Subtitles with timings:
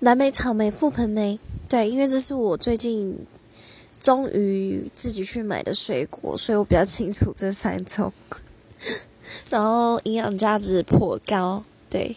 [0.00, 3.26] 蓝莓、草莓、覆盆莓，对，因为这是我最近
[4.00, 8.12] 终于自己去买的水果，所以我比较清楚这三种。
[9.50, 12.16] 然后营养价值颇高，对。